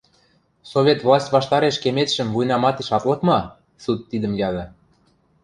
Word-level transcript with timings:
–Совет 0.71 0.99
власть 1.03 1.33
ваштареш 1.35 1.75
кеметшӹм 1.83 2.27
вуйнаматеш 2.31 2.89
ат 2.97 3.03
лык 3.09 3.21
ма?– 3.27 3.39
суд 3.83 3.99
тидӹм 4.09 4.33
яды. 4.47 4.65